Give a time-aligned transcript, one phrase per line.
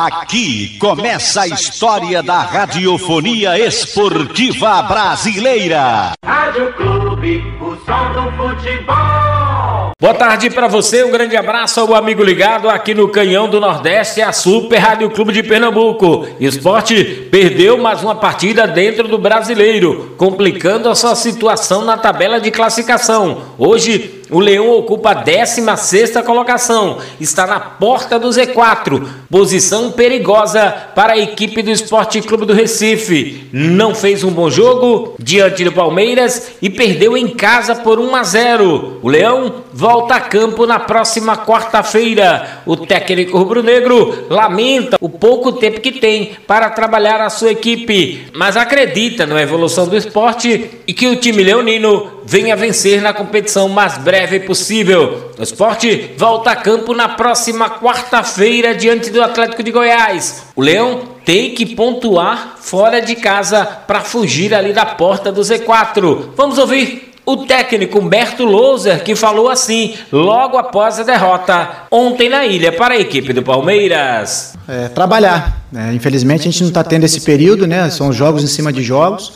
[0.00, 6.12] Aqui começa a história da radiofonia esportiva brasileira.
[6.24, 9.90] Rádio Clube, o som do futebol.
[10.00, 14.22] Boa tarde para você, um grande abraço ao amigo ligado aqui no Canhão do Nordeste,
[14.22, 16.28] a Super Rádio Clube de Pernambuco.
[16.38, 22.52] Esporte perdeu mais uma partida dentro do Brasileiro, complicando a sua situação na tabela de
[22.52, 23.42] classificação.
[23.58, 31.14] Hoje o Leão ocupa a 16 colocação, está na porta do Z4, posição perigosa para
[31.14, 33.48] a equipe do Esporte Clube do Recife.
[33.52, 38.22] Não fez um bom jogo diante do Palmeiras e perdeu em casa por 1 a
[38.22, 38.98] 0.
[39.02, 42.62] O Leão volta a campo na próxima quarta-feira.
[42.66, 48.56] O técnico rubro-negro lamenta o pouco tempo que tem para trabalhar a sua equipe, mas
[48.56, 53.96] acredita na evolução do esporte e que o time leonino venha vencer na competição mais
[53.96, 55.30] breve possível.
[55.38, 60.42] O esporte volta a campo na próxima quarta-feira diante do Atlético de Goiás.
[60.54, 66.32] O Leão tem que pontuar fora de casa para fugir ali da porta do Z4.
[66.36, 72.44] Vamos ouvir o técnico Humberto Loser, que falou assim logo após a derrota ontem na
[72.44, 74.54] ilha para a equipe do Palmeiras.
[74.68, 75.62] É, trabalhar.
[75.72, 75.92] Né?
[75.94, 77.88] Infelizmente a gente não está tendo esse período, né?
[77.88, 79.32] São jogos em cima de jogos.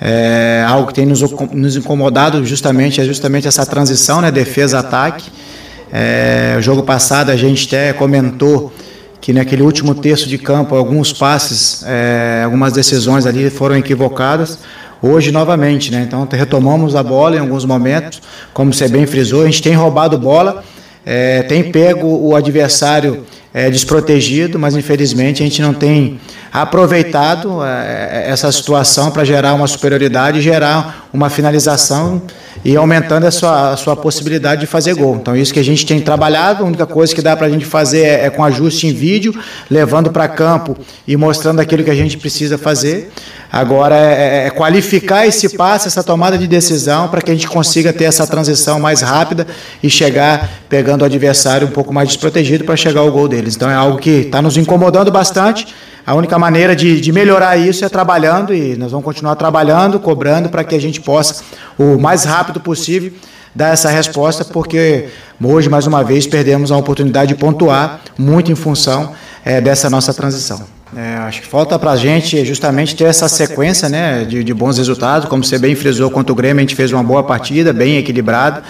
[0.00, 1.20] É, algo que tem nos,
[1.52, 5.30] nos, incomodado justamente é justamente essa transição, né, defesa-ataque.
[5.92, 8.72] É, o jogo passado a gente até comentou
[9.20, 14.58] que naquele último terço de campo alguns passes, é, algumas decisões ali foram equivocadas.
[15.02, 16.04] Hoje novamente, né?
[16.06, 18.20] Então retomamos a bola em alguns momentos,
[18.52, 20.62] como você bem frisou, a gente tem roubado bola,
[21.04, 26.20] é, tem pego o adversário é, desprotegido, mas infelizmente a gente não tem
[26.52, 32.22] aproveitado é, essa situação para gerar uma superioridade, gerar uma finalização
[32.64, 35.16] e aumentando a sua, a sua possibilidade de fazer gol.
[35.16, 37.64] Então, isso que a gente tem trabalhado, a única coisa que dá para a gente
[37.64, 39.34] fazer é, é com ajuste em vídeo,
[39.70, 43.10] levando para campo e mostrando aquilo que a gente precisa fazer.
[43.52, 47.48] Agora, é, é, é qualificar esse passe, essa tomada de decisão, para que a gente
[47.48, 49.46] consiga ter essa transição mais rápida
[49.82, 53.74] e chegar pegando o adversário um pouco mais desprotegido para chegar ao gol Então, é
[53.74, 55.66] algo que está nos incomodando bastante.
[56.06, 60.48] A única maneira de, de, melhorar isso é trabalhando e nós vamos continuar trabalhando, cobrando
[60.48, 61.42] para que a gente possa,
[61.78, 63.12] o mais rápido possível,
[63.54, 65.08] dar essa resposta, porque
[65.42, 69.12] hoje, mais uma vez, perdemos a oportunidade de pontuar muito em função
[69.44, 70.64] é, dessa nossa transição.
[70.96, 74.76] É, acho que falta para a gente justamente ter essa sequência né, de, de bons
[74.76, 75.28] resultados.
[75.28, 78.62] Como você bem frisou, contra o Grêmio, a gente fez uma boa partida, bem equilibrada.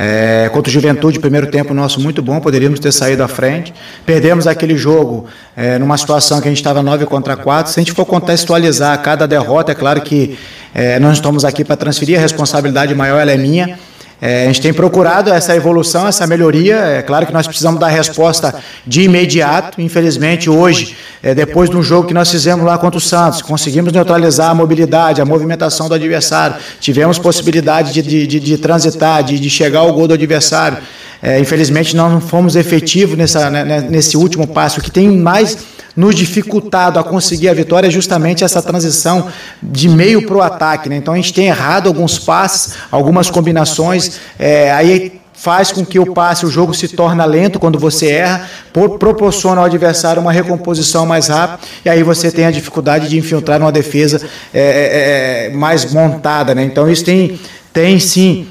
[0.00, 3.74] É, contra o Juventude, primeiro tempo nosso muito bom, poderíamos ter saído à frente.
[4.06, 5.26] Perdemos aquele jogo
[5.56, 7.72] é, numa situação que a gente estava 9 contra 4.
[7.72, 10.38] Se a gente for contextualizar cada derrota, é claro que
[10.72, 13.76] é, nós estamos aqui para transferir a responsabilidade maior, ela é minha.
[14.20, 16.76] É, a gente tem procurado essa evolução, essa melhoria.
[16.76, 19.80] É claro que nós precisamos dar resposta de imediato.
[19.80, 23.92] Infelizmente, hoje, é, depois de um jogo que nós fizemos lá contra o Santos, conseguimos
[23.92, 29.38] neutralizar a mobilidade, a movimentação do adversário, tivemos possibilidade de, de, de, de transitar, de,
[29.38, 30.78] de chegar ao gol do adversário.
[31.22, 34.80] É, infelizmente, nós não fomos efetivos nessa, né, né nesse último passo.
[34.80, 35.58] O que tem mais
[35.96, 39.26] nos dificultado a conseguir a vitória é justamente essa transição
[39.60, 40.88] de meio para o ataque.
[40.88, 40.96] Né?
[40.96, 46.12] Então a gente tem errado alguns passes, algumas combinações, é, aí faz com que o
[46.12, 51.06] passe, o jogo se torne lento quando você erra, por, proporciona ao adversário uma recomposição
[51.06, 54.20] mais rápida, e aí você tem a dificuldade de infiltrar uma defesa
[54.52, 56.54] é, é, é mais montada.
[56.54, 56.62] Né?
[56.64, 57.40] Então isso tem,
[57.72, 58.46] tem sim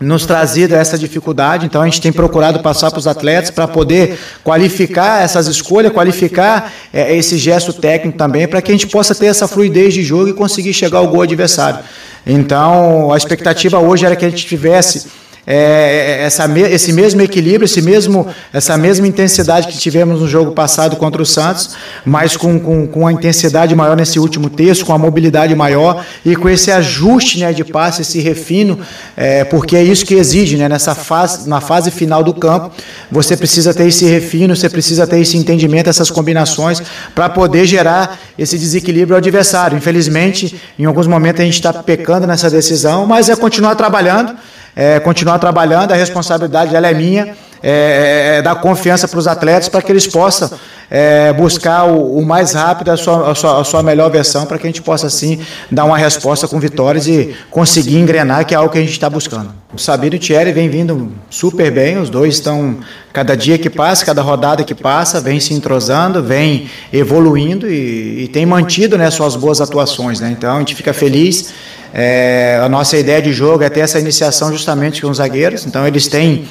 [0.00, 4.18] nos trazido essa dificuldade, então a gente tem procurado passar para os atletas para poder
[4.42, 9.26] qualificar essas escolhas, qualificar é, esse gesto técnico também, para que a gente possa ter
[9.26, 11.80] essa fluidez de jogo e conseguir chegar ao gol adversário.
[12.26, 15.06] Então, a expectativa hoje era que a gente tivesse
[15.52, 20.94] é, essa, esse mesmo equilíbrio, esse mesmo, essa mesma intensidade que tivemos no jogo passado
[20.94, 21.70] contra o Santos,
[22.04, 26.36] mas com, com, com a intensidade maior nesse último terço, com a mobilidade maior e
[26.36, 28.78] com esse ajuste né, de passe, esse refino,
[29.16, 32.70] é, porque é isso que exige, né, nessa fase, na fase final do campo,
[33.10, 36.80] você precisa ter esse refino, você precisa ter esse entendimento, essas combinações,
[37.12, 39.76] para poder gerar esse desequilíbrio ao adversário.
[39.76, 44.36] Infelizmente, em alguns momentos a gente está pecando nessa decisão, mas é continuar trabalhando
[44.74, 49.26] é, continuar trabalhando, a responsabilidade ela é minha, é, é, é dar confiança para os
[49.26, 50.50] atletas para que eles possam
[50.90, 54.58] é, buscar o, o, mais rápido a sua, a sua, a sua melhor versão para
[54.58, 55.38] que a gente possa, assim,
[55.70, 59.08] dar uma resposta com vitórias e conseguir engrenar, que é algo que a gente está
[59.08, 59.54] buscando.
[59.72, 62.78] O Sabino e o Thierry vem vindo super bem, os dois estão,
[63.12, 68.28] cada dia que passa, cada rodada que passa, vem se entrosando, vem evoluindo e, e
[68.28, 70.18] tem mantido né, suas boas atuações.
[70.18, 70.34] Né?
[70.36, 71.52] Então a gente fica feliz.
[71.94, 75.86] É, a nossa ideia de jogo é ter essa iniciação justamente com os zagueiros, então
[75.86, 76.46] eles têm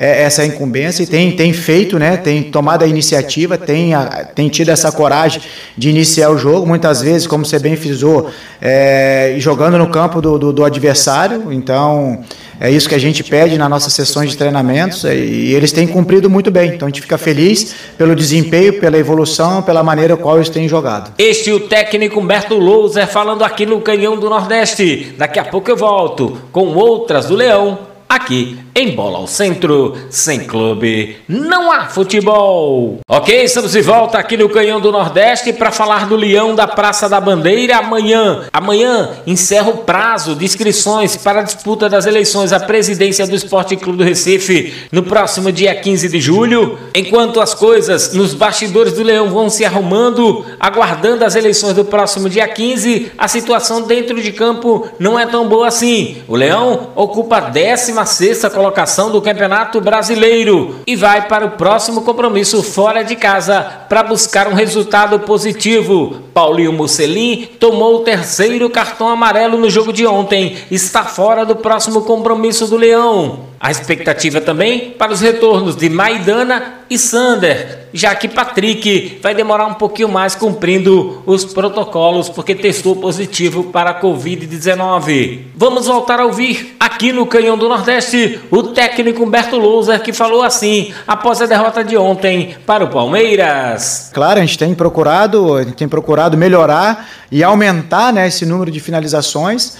[0.00, 4.48] é, essa incumbência e tem, tem feito, né, tem tomado a iniciativa, tem, a, tem
[4.48, 5.42] tido essa coragem
[5.76, 8.30] de iniciar o jogo, muitas vezes, como você bem frisou,
[8.62, 11.52] é, jogando no campo do, do, do adversário.
[11.52, 12.24] Então,
[12.58, 16.30] é isso que a gente pede nas nossas sessões de treinamentos e eles têm cumprido
[16.30, 16.70] muito bem.
[16.74, 21.12] Então a gente fica feliz pelo desempenho, pela evolução, pela maneira qual eles têm jogado.
[21.18, 25.14] Este é o técnico Humberto Louser falando aqui no Canhão do Nordeste.
[25.16, 27.89] Daqui a pouco eu volto com outras do Leão
[28.20, 33.00] aqui em Bola ao Centro, sem clube, não há futebol.
[33.08, 37.08] Ok, estamos de volta aqui no Canhão do Nordeste para falar do Leão da Praça
[37.08, 38.44] da Bandeira amanhã.
[38.52, 43.76] Amanhã encerra o prazo de inscrições para a disputa das eleições à presidência do Esporte
[43.76, 46.78] Clube do Recife no próximo dia 15 de julho.
[46.94, 52.28] Enquanto as coisas nos bastidores do Leão vão se arrumando, aguardando as eleições do próximo
[52.28, 56.18] dia 15, a situação dentro de campo não é tão boa assim.
[56.28, 62.02] O Leão ocupa a décima 16 colocação do Campeonato Brasileiro e vai para o próximo
[62.02, 66.16] compromisso fora de casa para buscar um resultado positivo.
[66.34, 72.02] Paulinho Musselin tomou o terceiro cartão amarelo no jogo de ontem, está fora do próximo
[72.02, 73.50] compromisso do Leão.
[73.62, 79.66] A expectativa também para os retornos de Maidana e Sander, já que Patrick vai demorar
[79.66, 85.40] um pouquinho mais cumprindo os protocolos porque testou positivo para a Covid-19.
[85.54, 90.42] Vamos voltar a ouvir aqui no Canhão do Nordeste o técnico Humberto Louser que falou
[90.42, 94.10] assim após a derrota de ontem para o Palmeiras.
[94.12, 98.70] Claro, a gente tem procurado, a gente tem procurado melhorar e aumentar né, esse número
[98.70, 99.78] de finalizações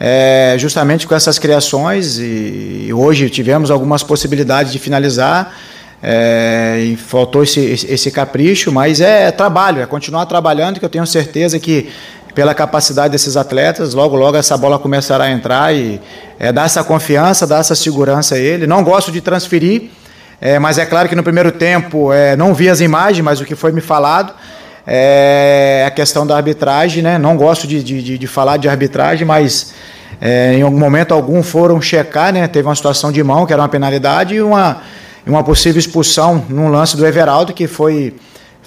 [0.00, 5.54] é, justamente com essas criações e hoje tivemos algumas possibilidades de finalizar.
[6.04, 11.06] É, e faltou esse, esse capricho, mas é trabalho, é continuar trabalhando, que eu tenho
[11.06, 11.90] certeza que
[12.34, 16.00] pela capacidade desses atletas, logo logo essa bola começará a entrar e
[16.38, 18.66] é, dar essa confiança, dar essa segurança a ele.
[18.66, 19.90] Não gosto de transferir,
[20.40, 23.44] é, mas é claro que no primeiro tempo é, não vi as imagens, mas o
[23.44, 24.32] que foi me falado
[24.86, 27.18] é a questão da arbitragem, né?
[27.18, 29.74] Não gosto de, de, de falar de arbitragem, mas
[30.20, 32.48] é, em algum momento algum foram checar, né?
[32.48, 34.78] Teve uma situação de mão que era uma penalidade e uma,
[35.26, 38.14] uma possível expulsão num lance do Everaldo que foi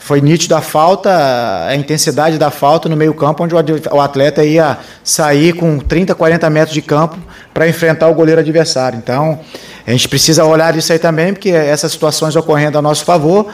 [0.06, 5.54] foi nítido a falta, a intensidade da falta no meio-campo, onde o atleta ia sair
[5.54, 7.18] com 30, 40 metros de campo
[7.52, 9.00] para enfrentar o goleiro adversário.
[9.00, 9.40] Então,
[9.84, 13.48] a gente precisa olhar isso aí também, porque essas situações ocorrendo a nosso favor,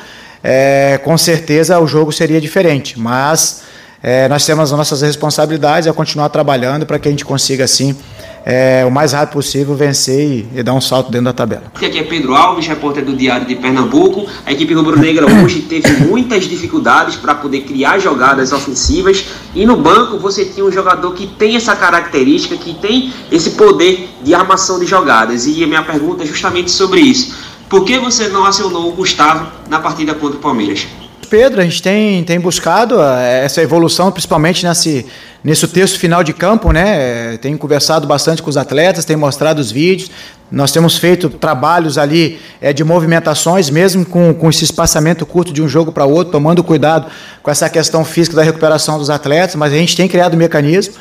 [0.44, 3.00] é, com certeza o jogo seria diferente.
[3.00, 3.64] Mas
[4.04, 7.96] é, nós temos as nossas responsabilidades a continuar trabalhando para que a gente consiga, assim,
[8.44, 11.64] é, o mais rápido possível vencer e, e, dar um salto dentro da tabela.
[11.76, 14.26] Aqui é Pedro Alves, repórter do Diário de Pernambuco.
[14.46, 20.18] A equipe rubro-negra hoje teve muitas dificuldades para poder criar jogadas ofensivas e no banco
[20.18, 24.88] você tinha um jogador que tem essa característica, que tem esse poder de armação de
[24.88, 25.46] jogadas.
[25.46, 27.36] E a minha pergunta é justamente sobre isso.
[27.70, 30.88] Por que você não acionou o Gustavo na partida contra o Palmeiras?
[31.32, 35.06] Pedro, a gente tem, tem buscado eh, essa evolução, principalmente nesse,
[35.42, 37.38] nesse texto final de campo, né?
[37.38, 40.12] Tem conversado bastante com os atletas, tem mostrado os vídeos.
[40.52, 45.62] Nós temos feito trabalhos ali é, de movimentações, mesmo com, com esse espaçamento curto de
[45.62, 47.10] um jogo para outro, tomando cuidado
[47.42, 50.96] com essa questão física da recuperação dos atletas, mas a gente tem criado mecanismo.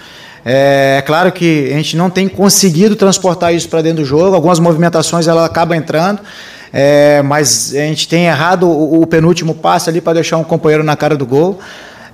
[0.44, 4.37] É, é claro que a gente não tem conseguido transportar isso para dentro do jogo,
[4.37, 6.21] algumas movimentações ela acaba entrando
[6.73, 10.85] é, mas a gente tem errado o, o penúltimo passe ali para deixar um companheiro
[10.85, 11.59] na cara do gol.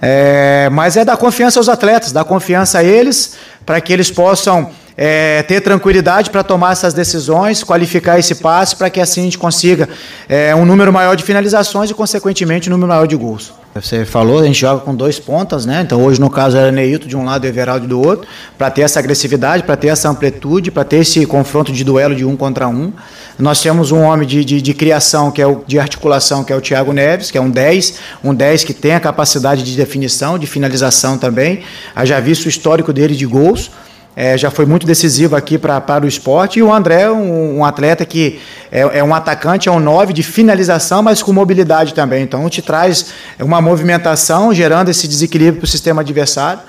[0.00, 4.70] É, mas é dar confiança aos atletas, dar confiança a eles para que eles possam
[4.96, 9.38] é, ter tranquilidade para tomar essas decisões, qualificar esse passe para que assim a gente
[9.38, 9.88] consiga
[10.28, 13.52] é, um número maior de finalizações e, consequentemente, um número maior de gols.
[13.74, 15.82] Você falou, a gente joga com dois pontas, né?
[15.82, 18.26] Então hoje no caso era Neilton de um lado e Everaldo do outro,
[18.56, 22.24] para ter essa agressividade, para ter essa amplitude, para ter esse confronto de duelo de
[22.24, 22.90] um contra um.
[23.38, 26.56] Nós temos um homem de, de, de, criação, que é o de articulação, que é
[26.56, 30.38] o Thiago Neves, que é um 10, um 10 que tem a capacidade de definição,
[30.38, 31.62] de finalização também.
[32.02, 33.70] Já visto o histórico dele de gols
[34.16, 36.58] é, já foi muito decisivo aqui pra, para o esporte.
[36.58, 38.40] E o André, um, um atleta que
[38.72, 42.22] é, é, um atacante, é um 9 de finalização, mas com mobilidade também.
[42.22, 46.60] Então, te traz uma movimentação, gerando esse desequilíbrio para o sistema adversário.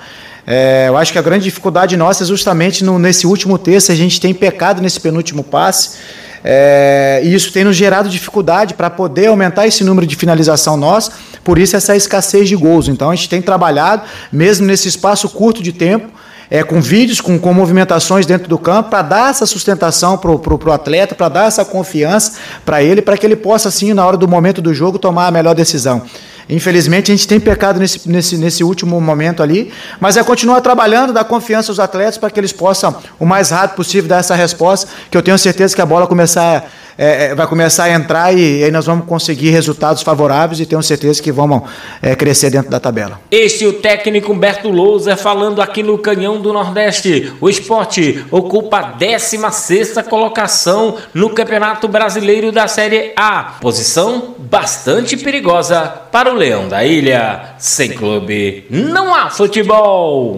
[0.46, 3.96] É, eu acho que a grande dificuldade nossa é justamente no, nesse último terço, a
[3.96, 5.98] gente tem pecado nesse penúltimo passe.
[6.44, 11.12] É, e isso tem nos gerado dificuldade para poder aumentar esse número de finalização nossa,
[11.44, 12.90] por isso essa escassez de gols.
[12.90, 16.10] Então a gente tem trabalhado, mesmo nesse espaço curto de tempo,
[16.50, 20.72] é, com vídeos, com, com movimentações dentro do campo, para dar essa sustentação para o
[20.72, 22.34] atleta, para dar essa confiança
[22.66, 25.32] para ele, para que ele possa, assim, na hora do momento do jogo, tomar a
[25.32, 26.04] melhor decisão.
[26.50, 31.12] Infelizmente, a gente tem pecado nesse, nesse, nesse último momento ali, mas é continuar trabalhando,
[31.12, 34.88] dar confiança aos atletas para que eles possam, o mais rápido possível, dar essa resposta,
[35.12, 38.64] que eu tenho certeza que a bola começar é, vai começar a entrar e, e,
[38.64, 41.62] aí nós vamos conseguir resultados favoráveis e tenho certeza que vamos
[42.02, 43.20] é, crescer dentro da tabela.
[43.30, 47.34] Este é o técnico Humberto Lousa falando aqui no Canhão do Nordeste.
[47.40, 53.58] O esporte ocupa a 16 colocação no Campeonato Brasileiro da Série A.
[53.62, 57.56] Posição bastante perigosa para o Leão da Ilha.
[57.58, 60.36] Sem clube, não há futebol.